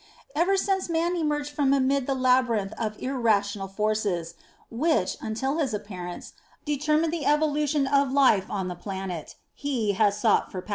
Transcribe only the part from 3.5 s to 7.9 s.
forces, which, until his appearance, determined the evolu tion